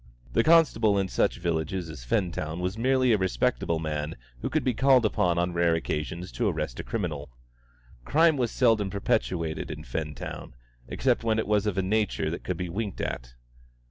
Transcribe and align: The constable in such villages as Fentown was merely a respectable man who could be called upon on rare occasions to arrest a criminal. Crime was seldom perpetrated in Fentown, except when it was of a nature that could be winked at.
The 0.33 0.43
constable 0.43 0.97
in 0.97 1.09
such 1.09 1.37
villages 1.37 1.87
as 1.87 2.03
Fentown 2.03 2.59
was 2.59 2.75
merely 2.75 3.11
a 3.11 3.19
respectable 3.19 3.77
man 3.77 4.15
who 4.41 4.49
could 4.49 4.63
be 4.63 4.73
called 4.73 5.05
upon 5.05 5.37
on 5.37 5.53
rare 5.53 5.75
occasions 5.75 6.31
to 6.31 6.47
arrest 6.47 6.79
a 6.79 6.83
criminal. 6.83 7.29
Crime 8.03 8.35
was 8.35 8.49
seldom 8.49 8.89
perpetrated 8.89 9.69
in 9.69 9.83
Fentown, 9.83 10.53
except 10.87 11.23
when 11.23 11.37
it 11.37 11.45
was 11.45 11.67
of 11.67 11.77
a 11.77 11.83
nature 11.83 12.31
that 12.31 12.43
could 12.43 12.57
be 12.57 12.67
winked 12.67 12.99
at. 12.99 13.35